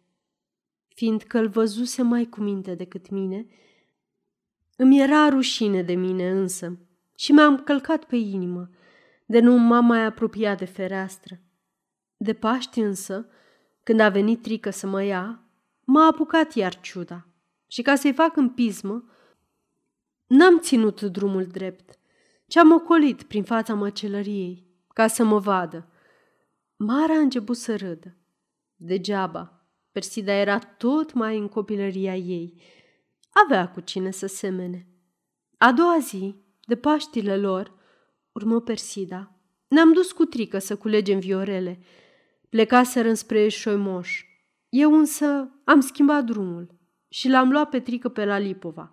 Fiindcă 0.88 1.38
îl 1.38 1.48
văzuse 1.48 2.02
mai 2.02 2.24
cu 2.24 2.40
minte 2.40 2.74
decât 2.74 3.10
mine, 3.10 3.46
îmi 4.76 5.00
era 5.00 5.28
rușine 5.28 5.82
de 5.82 5.94
mine 5.94 6.30
însă 6.30 6.78
și 7.14 7.32
mi-am 7.32 7.62
călcat 7.62 8.04
pe 8.04 8.16
inimă, 8.16 8.70
de 9.26 9.40
nu 9.40 9.58
m-am 9.58 9.84
mai 9.84 10.04
apropiat 10.04 10.58
de 10.58 10.64
fereastră. 10.64 11.40
De 12.16 12.32
Paști 12.32 12.80
însă, 12.80 13.28
când 13.82 14.00
a 14.00 14.08
venit 14.08 14.42
Trică 14.42 14.70
să 14.70 14.86
mă 14.86 15.02
ia, 15.02 15.42
m-a 15.84 16.06
apucat 16.06 16.54
iar 16.54 16.80
ciuda 16.80 17.26
și 17.66 17.82
ca 17.82 17.94
să-i 17.94 18.12
fac 18.12 18.36
în 18.36 18.48
pismă, 18.48 19.04
n-am 20.26 20.58
ținut 20.58 21.00
drumul 21.00 21.44
drept, 21.44 21.98
ci 22.46 22.56
am 22.56 22.72
ocolit 22.72 23.22
prin 23.22 23.44
fața 23.44 23.74
măcelăriei, 23.74 24.65
ca 24.96 25.06
să 25.06 25.24
mă 25.24 25.38
vadă. 25.38 25.88
Mara 26.76 27.14
a 27.14 27.18
început 27.18 27.56
să 27.56 27.76
râdă. 27.76 28.16
Degeaba, 28.74 29.68
Persida 29.92 30.32
era 30.32 30.58
tot 30.58 31.12
mai 31.12 31.38
în 31.38 31.48
copilăria 31.48 32.14
ei. 32.14 32.62
Avea 33.30 33.70
cu 33.70 33.80
cine 33.80 34.10
să 34.10 34.26
semene. 34.26 34.88
A 35.58 35.72
doua 35.72 35.98
zi, 35.98 36.34
de 36.66 36.76
Paștile 36.76 37.36
lor, 37.36 37.74
urmă 38.32 38.60
Persida, 38.60 39.40
ne-am 39.68 39.92
dus 39.92 40.12
cu 40.12 40.24
trică 40.24 40.58
să 40.58 40.76
culegem 40.76 41.18
viorele. 41.18 41.78
Plecaseră 42.48 43.08
înspre 43.08 43.48
Șoimoș. 43.48 44.24
Eu 44.68 44.94
însă 44.94 45.50
am 45.64 45.80
schimbat 45.80 46.24
drumul 46.24 46.78
și 47.08 47.28
l-am 47.28 47.50
luat 47.50 47.68
pe 47.68 47.80
trică 47.80 48.08
pe 48.08 48.24
la 48.24 48.38
Lipova. 48.38 48.92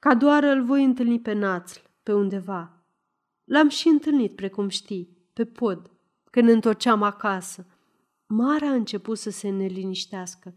Ca 0.00 0.14
doar 0.14 0.42
îl 0.42 0.64
voi 0.64 0.84
întâlni 0.84 1.20
pe 1.20 1.32
Națl, 1.32 1.80
pe 2.02 2.12
undeva. 2.12 2.81
L-am 3.52 3.68
și 3.68 3.88
întâlnit, 3.88 4.34
precum 4.36 4.68
știi, 4.68 5.16
pe 5.32 5.44
pod, 5.44 5.90
când 6.30 6.48
întorceam 6.48 7.02
acasă. 7.02 7.66
Mara 8.26 8.66
a 8.66 8.72
început 8.72 9.18
să 9.18 9.30
se 9.30 9.48
neliniștească. 9.48 10.54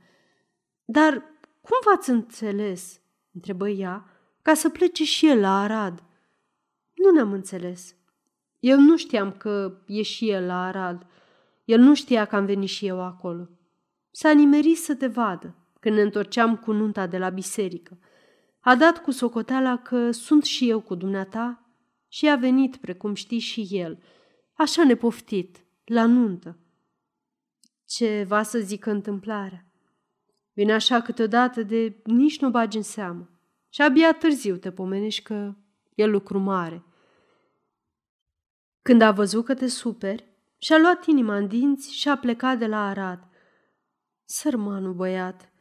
Dar 0.86 1.14
cum 1.62 1.78
v-ați 1.86 2.10
înțeles?" 2.10 3.02
întrebă 3.32 3.70
ea, 3.70 4.06
ca 4.42 4.54
să 4.54 4.70
plece 4.70 5.04
și 5.04 5.30
el 5.30 5.40
la 5.40 5.62
Arad. 5.62 6.04
Nu 6.94 7.12
ne-am 7.12 7.32
înțeles. 7.32 7.96
Eu 8.60 8.80
nu 8.80 8.98
știam 8.98 9.32
că 9.32 9.78
e 9.88 10.02
și 10.02 10.30
el 10.30 10.46
la 10.46 10.64
Arad. 10.64 11.06
El 11.66 11.80
nu 11.80 11.94
știa 11.96 12.25
că 12.25 12.36
am 12.36 12.46
venit 12.46 12.70
și 12.70 12.88
eu 12.88 13.02
acolo. 13.02 13.50
S-a 14.12 14.32
nimerit 14.32 14.78
să 14.78 14.96
te 14.96 15.08
vadă 15.08 15.56
când 15.80 15.96
ne 15.96 16.02
întorceam 16.02 16.58
cu 16.58 16.72
nunta 16.72 17.08
de 17.08 17.18
la 17.18 17.30
biserică. 17.30 18.00
A 18.60 18.75
dat 18.75 19.02
cu 19.02 19.12
socoteala 19.12 19.78
că 19.78 20.12
sunt 20.12 20.44
și 20.44 20.70
eu 20.70 20.82
cu 20.82 20.96
dumneata 20.96 21.65
și 22.08 22.30
a 22.30 22.36
venit, 22.36 22.76
precum 22.76 23.14
știi 23.14 23.40
și 23.40 23.68
el, 23.70 24.04
așa 24.54 24.84
nepoftit, 24.84 25.66
la 25.86 26.06
nuntă. 26.06 26.58
Ce 27.86 28.26
va 28.28 28.44
să 28.44 28.60
zică 28.60 28.92
întâmplarea? 28.92 29.66
Vine 30.54 30.74
așa 30.74 31.02
câteodată 31.02 31.64
de 31.64 32.02
nici 32.04 32.40
nu 32.40 32.50
bagi 32.50 32.78
în 32.78 32.84
seamă 32.84 33.30
și 33.70 33.82
abia 33.82 34.14
târziu 34.14 34.58
te 34.58 34.72
pomenești 34.72 35.22
că 35.22 35.56
e 35.96 36.06
lucru 36.06 36.40
mare. 36.40 36.84
Când 38.82 39.02
a 39.02 39.12
văzut 39.12 39.46
că 39.46 39.54
te 39.54 39.68
superi, 39.68 40.34
și-a 40.58 40.78
luat 40.78 41.06
inima 41.06 41.36
în 41.36 41.48
dinți 41.48 41.94
și 41.94 42.10
a 42.10 42.18
plecat 42.18 42.58
de 42.58 42.68
la 42.68 42.88
Arad. 42.88 43.28
Sărmanul 44.24 44.94
băiat, 44.94 45.52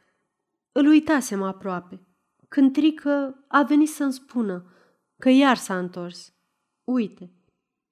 îl 0.73 0.87
uitasem 0.87 1.43
aproape, 1.43 2.07
când 2.49 2.73
Trică 2.73 3.45
a 3.49 3.63
venit 3.63 3.89
să-mi 3.89 4.13
spună 4.13 4.73
că 5.19 5.29
iar 5.29 5.57
s-a 5.57 5.79
întors. 5.79 6.34
Uite, 6.85 7.33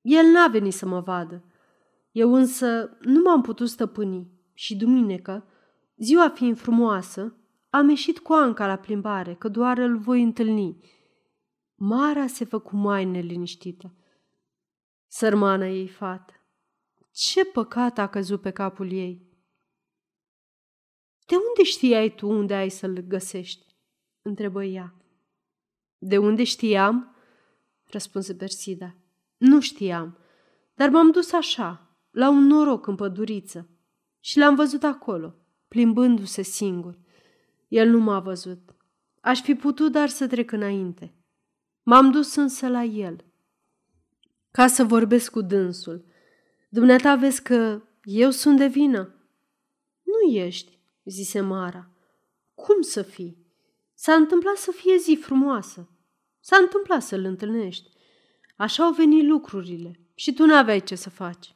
el 0.01 0.27
n-a 0.27 0.47
venit 0.47 0.75
să 0.75 0.87
mă 0.87 1.01
vadă. 1.01 1.45
Eu 2.11 2.35
însă 2.35 2.97
nu 3.01 3.23
m-am 3.23 3.41
putut 3.41 3.69
stăpâni 3.69 4.31
și 4.53 4.77
duminică, 4.77 5.47
ziua 5.97 6.29
fiind 6.29 6.59
frumoasă, 6.59 7.37
am 7.71 7.89
ieșit 7.89 8.19
cu 8.19 8.33
Anca 8.33 8.67
la 8.67 8.77
plimbare, 8.77 9.35
că 9.35 9.49
doar 9.49 9.79
îl 9.79 9.99
voi 9.99 10.23
întâlni. 10.23 10.85
Mara 11.75 12.27
se 12.27 12.45
făcu 12.45 12.77
mai 12.77 13.05
neliniștită. 13.05 13.95
Sărmana 15.07 15.67
ei 15.67 15.89
fată, 15.89 16.33
ce 17.11 17.45
păcat 17.45 17.99
a 17.99 18.09
căzut 18.09 18.41
pe 18.41 18.51
capul 18.51 18.93
ei! 18.93 19.31
De 21.27 21.35
unde 21.49 21.63
știai 21.63 22.15
tu 22.15 22.29
unde 22.29 22.55
ai 22.55 22.69
să-l 22.69 22.99
găsești? 22.99 23.77
întrebă 24.23 24.65
ea. 24.65 24.95
De 25.99 26.19
unde 26.19 26.45
știam? 26.45 27.12
Răspunse 27.93 28.35
Persida. 28.35 28.97
Nu 29.37 29.61
știam, 29.61 30.19
dar 30.75 30.89
m-am 30.89 31.11
dus 31.11 31.33
așa, 31.33 31.97
la 32.11 32.29
un 32.29 32.47
noroc 32.47 32.87
în 32.87 32.95
păduriță 32.95 33.69
și 34.21 34.39
l-am 34.39 34.55
văzut 34.55 34.83
acolo, 34.83 35.35
plimbându-se 35.69 36.43
singur. 36.43 36.99
El 37.69 37.89
nu 37.89 37.99
m-a 38.01 38.21
văzut. 38.21 38.75
Aș 39.21 39.41
fi 39.41 39.55
putut 39.55 39.93
dar 39.93 40.09
să 40.09 40.27
trec 40.27 40.53
înainte. 40.53 41.15
M-am 41.83 42.11
dus 42.11 42.35
însă 42.35 42.69
la 42.69 42.83
el, 42.83 43.25
ca 44.51 44.67
să 44.67 44.85
vorbesc 44.85 45.31
cu 45.31 45.41
dânsul. 45.41 46.05
Dumneata 46.69 47.15
vezi 47.15 47.43
că 47.43 47.83
eu 48.03 48.31
sunt 48.31 48.59
de 48.59 48.67
vină? 48.67 49.15
Nu 50.03 50.33
ești, 50.33 50.79
zise 51.05 51.41
Mara. 51.41 51.91
Cum 52.55 52.81
să 52.81 53.03
fii? 53.03 53.47
S-a 53.95 54.15
întâmplat 54.15 54.57
să 54.57 54.71
fie 54.71 54.97
zi 54.97 55.19
frumoasă. 55.21 55.89
S-a 56.45 56.57
întâmplat 56.57 57.03
să-l 57.03 57.25
întâlnești. 57.25 57.91
Așa 58.57 58.85
au 58.85 58.93
venit 58.93 59.25
lucrurile 59.25 60.01
și 60.15 60.33
tu 60.33 60.47
n-aveai 60.47 60.81
ce 60.81 60.95
să 60.95 61.11
faci. 61.11 61.55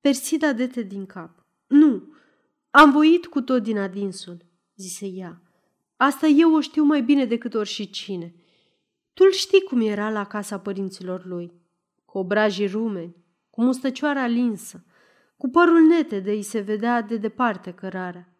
Persida 0.00 0.52
dete 0.52 0.82
din 0.82 1.06
cap. 1.06 1.46
Nu, 1.66 2.14
am 2.70 2.90
voit 2.90 3.26
cu 3.26 3.40
tot 3.40 3.62
din 3.62 3.78
adinsul, 3.78 4.44
zise 4.74 5.06
ea. 5.06 5.40
Asta 5.96 6.26
eu 6.26 6.54
o 6.54 6.60
știu 6.60 6.82
mai 6.82 7.02
bine 7.02 7.24
decât 7.24 7.54
oricine. 7.54 8.34
Tu-l 9.12 9.30
știi 9.32 9.62
cum 9.62 9.80
era 9.80 10.10
la 10.10 10.24
casa 10.24 10.58
părinților 10.58 11.24
lui, 11.24 11.52
cu 12.04 12.18
obrajii 12.18 12.66
rumeni, 12.66 13.16
cu 13.50 13.62
mustăcioara 13.62 14.26
linsă, 14.26 14.84
cu 15.36 15.48
părul 15.48 15.80
nete 15.80 16.20
de 16.20 16.30
îi 16.30 16.42
se 16.42 16.60
vedea 16.60 17.00
de 17.00 17.16
departe 17.16 17.72
cărarea, 17.72 18.36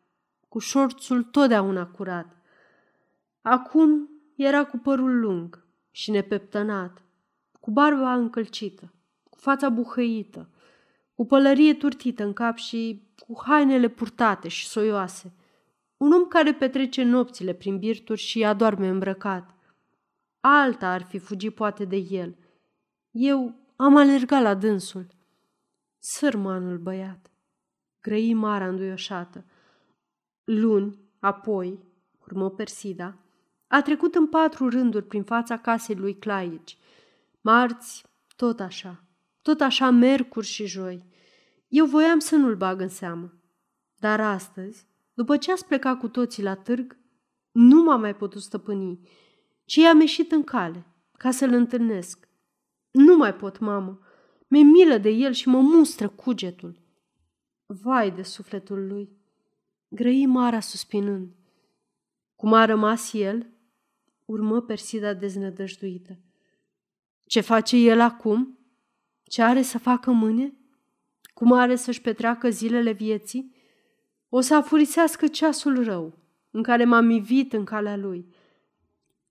cu 0.49 0.59
șorțul 0.59 1.23
totdeauna 1.23 1.87
curat. 1.87 2.37
Acum 3.43 4.16
era 4.37 4.65
cu 4.65 4.79
părul 4.79 5.21
lung 5.21 5.65
și 5.91 6.11
nepeptănat, 6.11 7.03
cu 7.61 7.71
barba 7.71 8.15
încălcită, 8.15 8.93
cu 9.31 9.39
fața 9.39 9.69
buhăită, 9.69 10.49
cu 11.15 11.27
pălărie 11.27 11.75
turtită 11.75 12.25
în 12.25 12.33
cap 12.33 12.57
și 12.57 13.09
cu 13.19 13.43
hainele 13.45 13.89
purtate 13.89 14.49
și 14.49 14.67
soioase. 14.67 15.33
Un 15.97 16.13
om 16.13 16.25
care 16.25 16.55
petrece 16.55 17.03
nopțile 17.03 17.53
prin 17.53 17.79
birturi 17.79 18.21
și 18.21 18.45
adorme 18.45 18.89
îmbrăcat. 18.89 19.55
Alta 20.41 20.89
ar 20.93 21.03
fi 21.03 21.19
fugit 21.19 21.55
poate 21.55 21.85
de 21.85 21.97
el. 21.97 22.37
Eu 23.11 23.55
am 23.77 23.97
alergat 23.97 24.43
la 24.43 24.55
dânsul. 24.55 25.07
Sărmanul 25.99 26.79
băiat, 26.79 27.31
grăi 28.01 28.35
Mara 28.35 28.69
înduioșată. 28.69 29.45
Luni, 30.45 30.99
apoi, 31.19 31.79
urmă 32.25 32.51
Persida, 32.51 33.19
a 33.69 33.83
trecut 33.83 34.15
în 34.15 34.27
patru 34.27 34.69
rânduri 34.69 35.07
prin 35.07 35.23
fața 35.23 35.59
casei 35.59 35.95
lui 35.95 36.19
Claici. 36.19 36.79
Marți, 37.41 38.05
tot 38.37 38.61
așa, 38.61 39.05
tot 39.43 39.61
așa 39.61 39.91
mercuri 39.91 40.47
și 40.47 40.67
joi. 40.67 41.05
Eu 41.69 41.87
voiam 41.87 42.19
să 42.19 42.37
nu-l 42.37 42.57
bag 42.57 42.81
în 42.81 42.89
seamă. 42.89 43.33
Dar 43.99 44.21
astăzi, 44.21 44.87
după 45.15 45.37
ce 45.37 45.53
ați 45.53 45.67
plecat 45.67 45.99
cu 45.99 46.09
toții 46.09 46.43
la 46.43 46.55
târg, 46.55 46.97
nu 47.53 47.83
m-am 47.83 48.01
mai 48.01 48.17
putut 48.17 48.43
stăpâni, 48.43 49.09
ci 49.65 49.75
i-am 49.75 50.01
ieșit 50.01 50.33
în 50.33 50.43
cale, 50.43 50.87
ca 51.13 51.31
să-l 51.31 51.53
întâlnesc. 51.53 52.29
Nu 52.91 53.17
mai 53.17 53.35
pot, 53.35 53.59
mamă. 53.59 54.01
Mi-e 54.49 54.63
milă 54.63 54.99
de 54.99 55.09
el 55.09 55.33
și 55.33 55.49
mă 55.49 55.61
mustră 55.61 56.09
cugetul. 56.09 56.81
Vai 57.67 58.11
de 58.11 58.23
sufletul 58.23 58.87
lui! 58.87 59.17
Grăi 59.89 60.27
Mara 60.27 60.61
suspinând. 60.61 61.35
Cum 62.37 62.53
a 62.53 62.65
rămas 62.65 63.13
el? 63.13 63.56
Urmă 64.27 64.61
Persida 64.61 65.15
deznădăjduită. 65.15 66.19
Ce 67.25 67.41
face 67.41 67.77
el 67.77 68.01
acum? 68.01 68.59
Ce 69.23 69.43
are 69.43 69.63
să 69.63 69.79
facă 69.79 70.11
mâine? 70.11 70.55
Cum 71.35 71.53
are 71.53 71.77
să-și 71.77 72.01
petreacă 72.01 72.51
zilele 72.51 72.93
vieții? 72.93 73.55
O 74.29 74.41
să 74.41 74.55
afurisească 74.55 75.27
ceasul 75.27 75.85
rău, 75.85 76.19
în 76.51 76.63
care 76.63 76.85
m-am 76.85 77.11
ivit 77.11 77.53
în 77.53 77.65
calea 77.65 77.97
lui, 77.97 78.35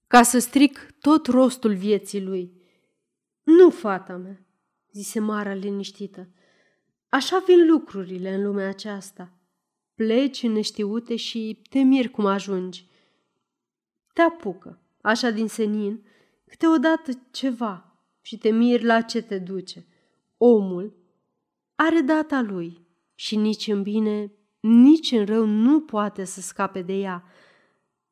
ca 0.08 0.24
să 0.24 0.40
stric 0.40 0.92
tot 1.00 1.28
rostul 1.28 1.74
vieții 1.74 2.22
lui. 2.22 2.62
Nu, 3.44 3.70
fata 3.70 4.16
mea, 4.16 4.46
zise 4.92 5.20
Mara 5.20 5.54
liniștită. 5.54 6.30
Așa 7.10 7.44
vin 7.48 7.68
lucrurile 7.68 8.34
în 8.34 8.44
lumea 8.44 8.68
aceasta. 8.68 9.34
Pleci 9.96 10.44
în 10.44 10.52
neștiute 10.52 11.16
și 11.16 11.62
te 11.70 11.80
miri 11.80 12.10
cum 12.10 12.26
ajungi. 12.26 12.88
Te 14.14 14.22
apucă, 14.22 14.85
așa 15.06 15.30
din 15.30 15.48
senin, 15.48 16.06
câteodată 16.46 17.12
ceva 17.32 18.00
și 18.22 18.38
te 18.38 18.50
miri 18.50 18.84
la 18.84 19.02
ce 19.02 19.22
te 19.22 19.38
duce. 19.38 19.88
Omul 20.38 20.96
are 21.76 22.02
data 22.02 22.42
lui 22.42 22.88
și 23.16 23.36
nici 23.36 23.68
în 23.68 23.82
bine, 23.82 24.32
nici 24.60 25.12
în 25.12 25.26
rău 25.26 25.46
nu 25.46 25.82
poate 25.82 26.24
să 26.24 26.42
scape 26.42 26.82
de 26.82 26.94
ea. 26.94 27.24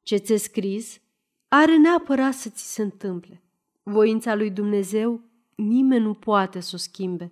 Ce 0.04 0.16
ți-e 0.16 0.38
scris 0.38 1.02
are 1.48 1.78
neapărat 1.78 2.34
să 2.34 2.50
ți 2.50 2.74
se 2.74 2.82
întâmple. 2.82 3.44
Voința 3.84 4.36
lui 4.36 4.52
Dumnezeu 4.52 5.22
nimeni 5.56 6.04
nu 6.04 6.14
poate 6.14 6.60
să 6.60 6.72
o 6.74 6.78
schimbe. 6.78 7.32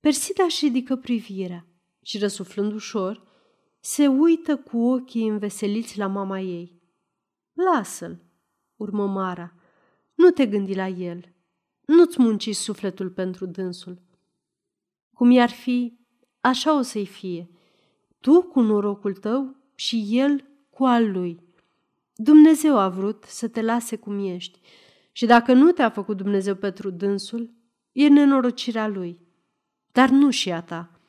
Persida 0.00 0.42
își 0.42 0.64
ridică 0.64 0.96
privirea 0.96 1.66
și, 2.02 2.18
răsuflând 2.18 2.72
ușor, 2.72 3.22
se 3.80 4.06
uită 4.06 4.56
cu 4.56 4.78
ochii 4.78 5.28
înveseliți 5.28 5.98
la 5.98 6.06
mama 6.06 6.40
ei. 6.40 6.80
Lasă-l, 7.52 8.29
urmă 8.80 9.06
Mara, 9.06 9.54
nu 10.14 10.30
te 10.30 10.46
gândi 10.46 10.74
la 10.74 10.88
el, 10.88 11.34
nu-ți 11.84 12.20
munci 12.20 12.54
sufletul 12.54 13.10
pentru 13.10 13.46
dânsul. 13.46 14.02
Cum 15.12 15.30
i-ar 15.30 15.50
fi, 15.50 15.98
așa 16.40 16.78
o 16.78 16.82
să-i 16.82 17.06
fie, 17.06 17.50
tu 18.20 18.42
cu 18.42 18.60
norocul 18.60 19.14
tău 19.14 19.56
și 19.74 20.06
el 20.10 20.44
cu 20.70 20.84
al 20.84 21.10
lui. 21.10 21.42
Dumnezeu 22.14 22.78
a 22.78 22.88
vrut 22.88 23.24
să 23.24 23.48
te 23.48 23.62
lase 23.62 23.96
cum 23.96 24.18
ești 24.18 24.60
și 25.12 25.26
dacă 25.26 25.52
nu 25.52 25.72
te-a 25.72 25.90
făcut 25.90 26.16
Dumnezeu 26.16 26.54
pentru 26.54 26.90
dânsul, 26.90 27.54
e 27.92 28.08
nenorocirea 28.08 28.88
lui, 28.88 29.20
dar 29.92 30.08
nu 30.08 30.30
și 30.30 30.50
a 30.50 30.62
ta. 30.62 31.00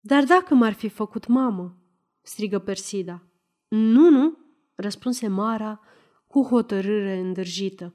Dar 0.00 0.24
dacă 0.24 0.54
m-ar 0.54 0.72
fi 0.72 0.88
făcut 0.88 1.26
mamă, 1.26 1.76
strigă 2.22 2.58
Persida. 2.58 3.22
Nu, 3.68 4.10
nu, 4.10 4.38
răspunse 4.76 5.28
Mara 5.28 5.80
cu 6.26 6.42
hotărâre 6.42 7.18
îndârjită. 7.18 7.94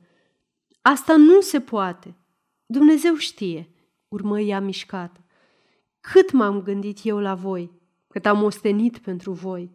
Asta 0.81 1.15
nu 1.15 1.41
se 1.41 1.59
poate. 1.59 2.15
Dumnezeu 2.65 3.15
știe, 3.15 3.69
urmă 4.07 4.39
ea 4.39 4.59
mișcată. 4.59 5.25
Cât 5.99 6.31
m-am 6.31 6.61
gândit 6.61 6.99
eu 7.03 7.19
la 7.19 7.35
voi, 7.35 7.71
cât 8.07 8.25
am 8.25 8.43
ostenit 8.43 8.97
pentru 8.97 9.31
voi, 9.31 9.71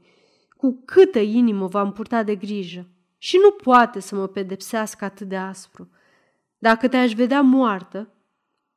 cu 0.56 0.82
câtă 0.84 1.18
inimă 1.18 1.66
v-am 1.66 1.92
purtat 1.92 2.26
de 2.26 2.34
grijă 2.34 2.88
și 3.18 3.36
nu 3.42 3.50
poate 3.50 4.00
să 4.00 4.14
mă 4.14 4.26
pedepsească 4.26 5.04
atât 5.04 5.28
de 5.28 5.36
aspru. 5.36 5.90
Dacă 6.58 6.88
te-aș 6.88 7.12
vedea 7.12 7.40
moartă, 7.40 8.14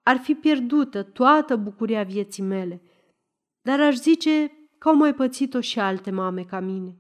ar 0.04 0.18
fi 0.18 0.34
pierdută 0.34 1.04
toată 1.04 1.56
bucuria 1.56 2.04
vieții 2.04 2.44
mele, 2.44 2.82
dar 3.62 3.80
aș 3.80 3.96
zice 3.96 4.52
că 4.78 4.90
au 4.90 4.96
mai 4.96 5.14
pățit-o 5.14 5.62
și 5.62 5.80
alte 5.80 6.12
mame 6.12 6.44
ca 6.44 6.60
mine 6.60 6.98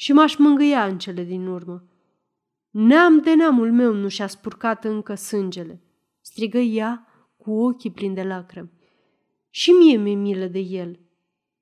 și 0.00 0.12
m-aș 0.12 0.36
mângâia 0.36 0.86
în 0.86 0.98
cele 0.98 1.24
din 1.24 1.46
urmă. 1.46 1.88
Neam 2.70 3.20
de 3.20 3.34
neamul 3.34 3.72
meu 3.72 3.92
nu 3.92 4.08
și-a 4.08 4.26
spurcat 4.26 4.84
încă 4.84 5.14
sângele, 5.14 5.82
strigă 6.20 6.58
ea 6.58 7.06
cu 7.36 7.50
ochii 7.50 7.90
plini 7.90 8.14
de 8.14 8.22
lacrimi. 8.22 8.70
Și 9.50 9.70
mie 9.70 9.96
mi-e 9.96 10.14
milă 10.14 10.46
de 10.46 10.58
el 10.58 11.00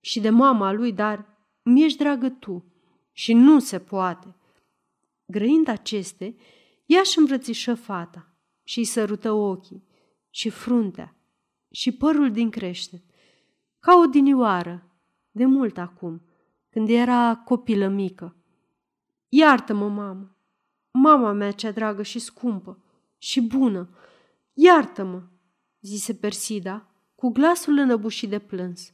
și 0.01 0.20
de 0.20 0.31
mama 0.31 0.72
lui, 0.72 0.92
dar 0.92 1.27
mi-ești 1.62 1.99
dragă 1.99 2.29
tu 2.29 2.64
și 3.12 3.33
nu 3.33 3.59
se 3.59 3.79
poate. 3.79 4.37
Grăind 5.27 5.68
aceste, 5.68 6.37
ea 6.87 7.01
își 7.01 7.18
îmbrățișă 7.18 7.75
fata 7.75 8.35
și 8.64 8.79
îi 8.79 8.85
sărută 8.85 9.33
ochii 9.33 9.85
și 10.31 10.51
fruntea 10.51 11.16
și 11.70 11.92
părul 11.92 12.31
din 12.33 12.51
crește, 12.51 13.05
ca 13.79 13.94
o 13.94 14.07
dinioară, 14.07 14.90
de 15.31 15.44
mult 15.44 15.79
acum, 15.79 16.22
când 16.77 16.89
era 16.89 17.37
copilă 17.37 17.89
mică. 17.89 18.37
Iartă-mă, 19.29 19.89
mamă, 19.89 20.37
mama 20.91 21.33
mea 21.33 21.51
cea 21.51 21.71
dragă 21.71 22.03
și 22.03 22.19
scumpă 22.19 22.85
și 23.19 23.41
bună, 23.41 23.89
iartă-mă, 24.53 25.23
zise 25.81 26.15
Persida, 26.15 26.91
cu 27.15 27.29
glasul 27.29 27.79
înăbușit 27.79 28.29
de 28.29 28.39
plâns. 28.39 28.93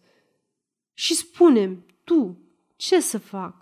Și 0.92 1.14
spune 1.14 1.84
tu, 2.04 2.38
ce 2.76 3.00
să 3.00 3.18
fac? 3.18 3.61